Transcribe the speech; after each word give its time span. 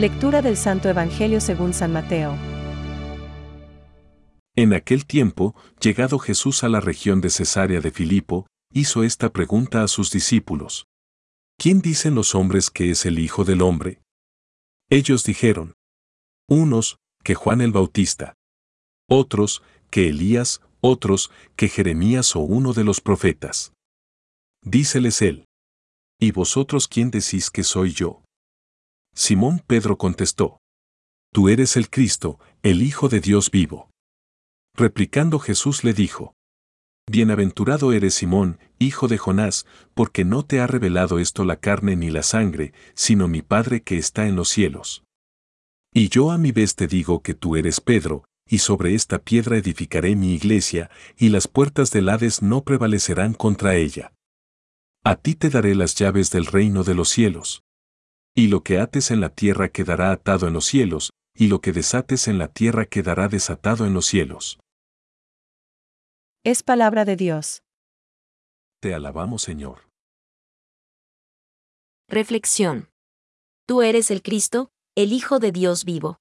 Lectura 0.00 0.40
del 0.40 0.56
Santo 0.56 0.88
Evangelio 0.88 1.42
según 1.42 1.74
San 1.74 1.92
Mateo. 1.92 2.34
En 4.56 4.72
aquel 4.72 5.04
tiempo, 5.04 5.54
llegado 5.78 6.18
Jesús 6.18 6.64
a 6.64 6.70
la 6.70 6.80
región 6.80 7.20
de 7.20 7.28
Cesarea 7.28 7.82
de 7.82 7.90
Filipo, 7.90 8.46
hizo 8.72 9.02
esta 9.02 9.30
pregunta 9.30 9.82
a 9.82 9.88
sus 9.88 10.10
discípulos. 10.10 10.86
¿Quién 11.58 11.82
dicen 11.82 12.14
los 12.14 12.34
hombres 12.34 12.70
que 12.70 12.90
es 12.90 13.04
el 13.04 13.18
Hijo 13.18 13.44
del 13.44 13.60
Hombre? 13.60 14.00
Ellos 14.88 15.22
dijeron. 15.22 15.74
Unos, 16.48 16.96
que 17.22 17.34
Juan 17.34 17.60
el 17.60 17.72
Bautista. 17.72 18.32
Otros, 19.06 19.62
que 19.90 20.08
Elías, 20.08 20.62
otros, 20.80 21.30
que 21.56 21.68
Jeremías 21.68 22.34
o 22.36 22.40
uno 22.40 22.72
de 22.72 22.84
los 22.84 23.02
profetas. 23.02 23.74
Díceles 24.62 25.20
él. 25.20 25.44
¿Y 26.18 26.32
vosotros 26.32 26.88
quién 26.88 27.10
decís 27.10 27.50
que 27.50 27.64
soy 27.64 27.92
yo? 27.92 28.22
Simón 29.14 29.62
Pedro 29.66 29.98
contestó. 29.98 30.60
Tú 31.32 31.48
eres 31.48 31.76
el 31.76 31.90
Cristo, 31.90 32.38
el 32.62 32.82
Hijo 32.82 33.08
de 33.08 33.20
Dios 33.20 33.50
vivo. 33.50 33.90
Replicando 34.76 35.38
Jesús 35.38 35.84
le 35.84 35.92
dijo. 35.92 36.34
Bienaventurado 37.10 37.92
eres 37.92 38.14
Simón, 38.14 38.60
hijo 38.78 39.08
de 39.08 39.18
Jonás, 39.18 39.66
porque 39.94 40.24
no 40.24 40.44
te 40.44 40.60
ha 40.60 40.66
revelado 40.66 41.18
esto 41.18 41.44
la 41.44 41.56
carne 41.56 41.96
ni 41.96 42.10
la 42.10 42.22
sangre, 42.22 42.72
sino 42.94 43.26
mi 43.26 43.42
Padre 43.42 43.82
que 43.82 43.98
está 43.98 44.28
en 44.28 44.36
los 44.36 44.48
cielos. 44.48 45.02
Y 45.92 46.08
yo 46.08 46.30
a 46.30 46.38
mi 46.38 46.52
vez 46.52 46.76
te 46.76 46.86
digo 46.86 47.20
que 47.20 47.34
tú 47.34 47.56
eres 47.56 47.80
Pedro, 47.80 48.24
y 48.48 48.58
sobre 48.58 48.94
esta 48.94 49.18
piedra 49.18 49.56
edificaré 49.56 50.14
mi 50.14 50.34
iglesia, 50.34 50.90
y 51.16 51.30
las 51.30 51.48
puertas 51.48 51.90
del 51.90 52.08
Hades 52.08 52.42
no 52.42 52.62
prevalecerán 52.62 53.34
contra 53.34 53.74
ella. 53.74 54.12
A 55.02 55.16
ti 55.16 55.34
te 55.34 55.50
daré 55.50 55.74
las 55.74 55.94
llaves 55.96 56.30
del 56.30 56.46
reino 56.46 56.84
de 56.84 56.94
los 56.94 57.08
cielos. 57.08 57.62
Y 58.40 58.46
lo 58.46 58.62
que 58.62 58.78
ates 58.78 59.10
en 59.10 59.20
la 59.20 59.28
tierra 59.28 59.68
quedará 59.68 60.12
atado 60.12 60.48
en 60.48 60.54
los 60.54 60.64
cielos, 60.64 61.10
y 61.36 61.48
lo 61.48 61.60
que 61.60 61.72
desates 61.72 62.26
en 62.26 62.38
la 62.38 62.48
tierra 62.48 62.86
quedará 62.86 63.28
desatado 63.28 63.84
en 63.84 63.92
los 63.92 64.06
cielos. 64.06 64.58
Es 66.42 66.62
palabra 66.62 67.04
de 67.04 67.16
Dios. 67.16 67.62
Te 68.80 68.94
alabamos, 68.94 69.42
Señor. 69.42 69.90
Reflexión. 72.08 72.88
Tú 73.66 73.82
eres 73.82 74.10
el 74.10 74.22
Cristo, 74.22 74.70
el 74.96 75.12
Hijo 75.12 75.38
de 75.38 75.52
Dios 75.52 75.84
vivo. 75.84 76.16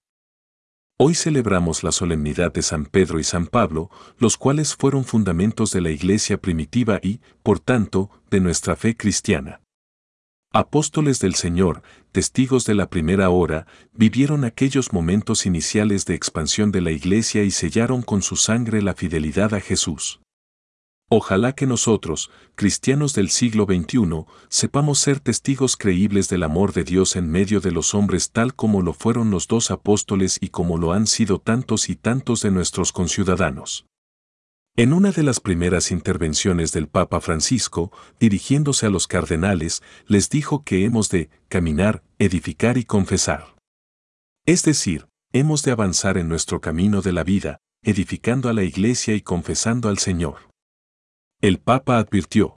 Hoy 1.00 1.16
celebramos 1.16 1.86
la 1.86 1.94
solemnidad 1.94 2.52
de 2.52 2.64
San 2.64 2.86
Pedro 2.86 3.22
y 3.22 3.24
San 3.24 3.48
Pablo, 3.48 3.90
los 4.18 4.36
cuales 4.36 4.76
fueron 4.76 5.06
fundamentos 5.06 5.72
de 5.72 5.80
la 5.80 5.92
Iglesia 5.92 6.38
primitiva 6.38 7.00
y, 7.02 7.22
por 7.44 7.62
tanto, 7.62 8.10
de 8.30 8.42
nuestra 8.42 8.76
fe 8.76 8.98
cristiana. 8.98 9.62
Apóstoles 10.52 11.20
del 11.20 11.36
Señor, 11.36 11.84
testigos 12.12 12.66
de 12.66 12.74
la 12.74 12.90
primera 12.90 13.30
hora, 13.30 13.68
vivieron 13.94 14.44
aquellos 14.44 14.94
momentos 14.94 15.46
iniciales 15.46 16.06
de 16.06 16.16
expansión 16.16 16.72
de 16.72 16.82
la 16.82 16.90
Iglesia 16.90 17.44
y 17.44 17.52
sellaron 17.52 18.02
con 18.02 18.24
su 18.24 18.36
sangre 18.36 18.82
la 18.82 18.96
fidelidad 18.96 19.54
a 19.54 19.60
Jesús. 19.60 20.22
Ojalá 21.08 21.54
que 21.54 21.68
nosotros, 21.68 22.32
cristianos 22.56 23.14
del 23.14 23.30
siglo 23.30 23.66
XXI, 23.66 24.26
sepamos 24.48 24.98
ser 24.98 25.20
testigos 25.20 25.78
creíbles 25.78 26.30
del 26.30 26.42
amor 26.42 26.74
de 26.74 26.84
Dios 26.84 27.16
en 27.16 27.30
medio 27.30 27.60
de 27.60 27.72
los 27.72 27.94
hombres 27.94 28.32
tal 28.32 28.56
como 28.56 28.82
lo 28.82 28.94
fueron 28.94 29.30
los 29.30 29.48
dos 29.48 29.70
apóstoles 29.70 30.40
y 30.42 30.50
como 30.50 30.80
lo 30.80 30.94
han 30.94 31.06
sido 31.06 31.38
tantos 31.38 31.90
y 31.90 31.96
tantos 31.96 32.42
de 32.42 32.50
nuestros 32.50 32.92
conciudadanos. 32.92 33.86
En 34.80 34.94
una 34.94 35.12
de 35.12 35.24
las 35.24 35.42
primeras 35.42 35.92
intervenciones 35.92 36.72
del 36.72 36.88
Papa 36.88 37.20
Francisco, 37.20 37.92
dirigiéndose 38.18 38.86
a 38.86 38.90
los 38.90 39.08
cardenales, 39.08 39.84
les 40.08 40.30
dijo 40.30 40.64
que 40.64 40.86
hemos 40.86 41.10
de 41.10 41.30
caminar, 41.50 42.02
edificar 42.18 42.78
y 42.78 42.86
confesar. 42.86 43.58
Es 44.46 44.64
decir, 44.64 45.10
hemos 45.34 45.64
de 45.64 45.72
avanzar 45.72 46.18
en 46.18 46.30
nuestro 46.30 46.62
camino 46.62 47.02
de 47.02 47.12
la 47.12 47.26
vida, 47.26 47.58
edificando 47.84 48.48
a 48.48 48.54
la 48.54 48.64
Iglesia 48.64 49.16
y 49.16 49.22
confesando 49.22 49.90
al 49.90 49.98
Señor. 49.98 50.50
El 51.42 51.60
Papa 51.60 51.98
advirtió, 51.98 52.56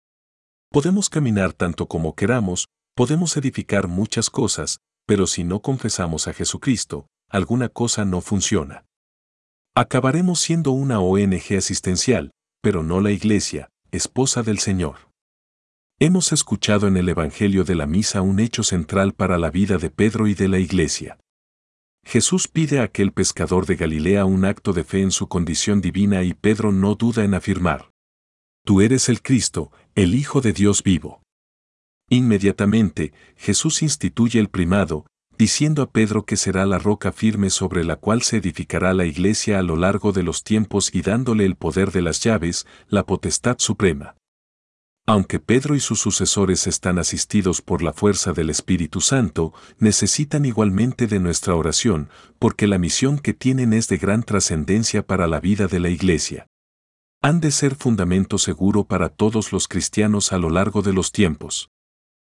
podemos 0.70 1.08
caminar 1.08 1.54
tanto 1.54 1.88
como 1.88 2.14
queramos, 2.14 2.66
podemos 2.94 3.34
edificar 3.38 3.88
muchas 3.88 4.28
cosas, 4.28 4.80
pero 5.06 5.26
si 5.26 5.42
no 5.42 5.62
confesamos 5.62 6.28
a 6.28 6.34
Jesucristo, 6.34 7.06
alguna 7.30 7.70
cosa 7.70 8.04
no 8.04 8.20
funciona. 8.20 8.84
Acabaremos 9.76 10.40
siendo 10.40 10.72
una 10.72 10.98
ONG 10.98 11.56
asistencial, 11.56 12.32
pero 12.60 12.82
no 12.82 13.00
la 13.00 13.12
Iglesia, 13.12 13.68
esposa 13.92 14.42
del 14.42 14.58
Señor. 14.58 14.96
Hemos 16.00 16.32
escuchado 16.32 16.88
en 16.88 16.96
el 16.96 17.08
Evangelio 17.08 17.62
de 17.62 17.76
la 17.76 17.86
Misa 17.86 18.20
un 18.20 18.40
hecho 18.40 18.64
central 18.64 19.12
para 19.12 19.38
la 19.38 19.50
vida 19.50 19.78
de 19.78 19.90
Pedro 19.90 20.26
y 20.26 20.34
de 20.34 20.48
la 20.48 20.58
Iglesia. 20.58 21.18
Jesús 22.04 22.48
pide 22.48 22.80
a 22.80 22.84
aquel 22.84 23.12
pescador 23.12 23.66
de 23.66 23.76
Galilea 23.76 24.24
un 24.24 24.44
acto 24.44 24.72
de 24.72 24.82
fe 24.82 25.02
en 25.02 25.12
su 25.12 25.28
condición 25.28 25.80
divina 25.80 26.24
y 26.24 26.34
Pedro 26.34 26.72
no 26.72 26.96
duda 26.96 27.22
en 27.24 27.34
afirmar. 27.34 27.92
Tú 28.64 28.80
eres 28.80 29.08
el 29.08 29.22
Cristo, 29.22 29.70
el 29.94 30.16
Hijo 30.16 30.40
de 30.40 30.52
Dios 30.52 30.82
vivo. 30.82 31.22
Inmediatamente, 32.08 33.12
Jesús 33.36 33.82
instituye 33.82 34.40
el 34.40 34.48
primado, 34.48 35.06
diciendo 35.40 35.80
a 35.80 35.90
Pedro 35.90 36.26
que 36.26 36.36
será 36.36 36.66
la 36.66 36.78
roca 36.78 37.12
firme 37.12 37.48
sobre 37.48 37.82
la 37.82 37.96
cual 37.96 38.20
se 38.20 38.36
edificará 38.36 38.92
la 38.92 39.06
iglesia 39.06 39.58
a 39.58 39.62
lo 39.62 39.74
largo 39.74 40.12
de 40.12 40.22
los 40.22 40.44
tiempos 40.44 40.94
y 40.94 41.00
dándole 41.00 41.46
el 41.46 41.56
poder 41.56 41.92
de 41.92 42.02
las 42.02 42.20
llaves, 42.20 42.66
la 42.88 43.06
potestad 43.06 43.56
suprema. 43.58 44.16
Aunque 45.06 45.40
Pedro 45.40 45.74
y 45.74 45.80
sus 45.80 45.98
sucesores 45.98 46.66
están 46.66 46.98
asistidos 46.98 47.62
por 47.62 47.80
la 47.80 47.94
fuerza 47.94 48.34
del 48.34 48.50
Espíritu 48.50 49.00
Santo, 49.00 49.54
necesitan 49.78 50.44
igualmente 50.44 51.06
de 51.06 51.20
nuestra 51.20 51.54
oración, 51.54 52.10
porque 52.38 52.66
la 52.66 52.76
misión 52.76 53.18
que 53.18 53.32
tienen 53.32 53.72
es 53.72 53.88
de 53.88 53.96
gran 53.96 54.24
trascendencia 54.24 55.06
para 55.06 55.26
la 55.26 55.40
vida 55.40 55.68
de 55.68 55.80
la 55.80 55.88
Iglesia. 55.88 56.48
Han 57.22 57.40
de 57.40 57.50
ser 57.50 57.76
fundamento 57.76 58.36
seguro 58.36 58.84
para 58.84 59.08
todos 59.08 59.52
los 59.52 59.68
cristianos 59.68 60.34
a 60.34 60.38
lo 60.38 60.50
largo 60.50 60.82
de 60.82 60.92
los 60.92 61.12
tiempos. 61.12 61.70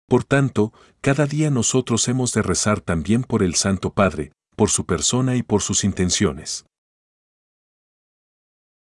Por 0.08 0.22
tanto, 0.22 0.72
cada 1.00 1.26
día 1.26 1.50
nosotros 1.50 2.06
hemos 2.06 2.32
de 2.32 2.42
rezar 2.42 2.80
también 2.80 3.24
por 3.24 3.42
el 3.42 3.56
Santo 3.56 3.92
Padre, 3.92 4.32
por 4.54 4.70
su 4.70 4.86
persona 4.86 5.34
y 5.34 5.42
por 5.42 5.62
sus 5.62 5.82
intenciones. 5.82 6.64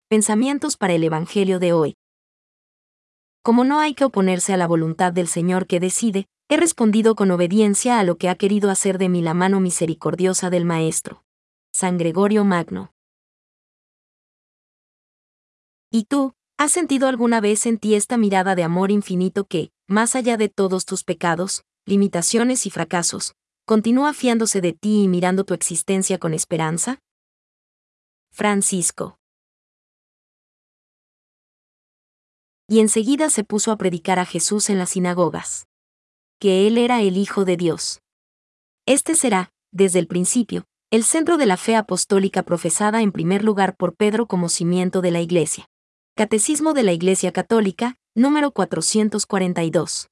Pensamientos 0.08 0.78
para 0.78 0.94
el 0.94 1.04
Evangelio 1.04 1.58
de 1.58 1.74
hoy. 1.74 1.96
Como 3.42 3.64
no 3.64 3.80
hay 3.80 3.96
que 3.96 4.06
oponerse 4.06 4.54
a 4.54 4.58
la 4.58 4.68
voluntad 4.68 5.14
del 5.14 5.28
Señor 5.28 5.66
que 5.66 5.80
decide, 5.80 6.28
he 6.48 6.58
respondido 6.58 7.16
con 7.16 7.32
obediencia 7.32 8.00
a 8.00 8.04
lo 8.04 8.18
que 8.18 8.30
ha 8.30 8.36
querido 8.36 8.70
hacer 8.70 9.00
de 9.00 9.10
mí 9.10 9.24
la 9.24 9.34
mano 9.34 9.60
misericordiosa 9.60 10.52
del 10.52 10.66
Maestro. 10.66 11.24
San 11.74 11.98
Gregorio 11.98 12.46
Magno. 12.46 12.94
¿Y 15.92 16.06
tú, 16.06 16.34
has 16.58 16.72
sentido 16.72 17.08
alguna 17.08 17.42
vez 17.42 17.66
en 17.66 17.80
ti 17.80 17.96
esta 17.96 18.18
mirada 18.18 18.54
de 18.54 18.64
amor 18.64 18.92
infinito 18.92 19.46
que, 19.46 19.72
más 19.88 20.16
allá 20.16 20.38
de 20.38 20.50
todos 20.50 20.86
tus 20.86 21.04
pecados, 21.04 21.64
limitaciones 21.86 22.66
y 22.66 22.70
fracasos, 22.72 23.36
continúa 23.66 24.14
fiándose 24.14 24.62
de 24.62 24.74
ti 24.74 25.04
y 25.04 25.08
mirando 25.08 25.44
tu 25.44 25.54
existencia 25.54 26.18
con 26.18 26.34
esperanza? 26.34 27.00
Francisco. 28.32 29.18
Y 32.68 32.80
enseguida 32.80 33.30
se 33.30 33.44
puso 33.44 33.72
a 33.72 33.78
predicar 33.78 34.18
a 34.18 34.26
Jesús 34.26 34.70
en 34.70 34.80
las 34.80 34.90
sinagogas. 34.92 35.68
Que 36.40 36.66
Él 36.68 36.78
era 36.78 37.02
el 37.02 37.16
Hijo 37.16 37.46
de 37.46 37.58
Dios. 37.58 38.02
Este 38.88 39.16
será, 39.16 39.52
desde 39.72 40.00
el 40.00 40.08
principio, 40.08 40.66
el 40.92 41.04
centro 41.04 41.38
de 41.38 41.46
la 41.46 41.58
fe 41.58 41.76
apostólica 41.76 42.44
profesada 42.44 43.02
en 43.02 43.12
primer 43.12 43.44
lugar 43.44 43.76
por 43.78 43.96
Pedro 43.96 44.28
como 44.28 44.50
cimiento 44.50 45.02
de 45.02 45.12
la 45.12 45.22
Iglesia. 45.22 45.68
Catecismo 46.16 46.74
de 46.74 46.84
la 46.84 46.94
Iglesia 46.94 47.32
Católica, 47.32 47.98
número 48.16 48.52
442. 48.52 50.10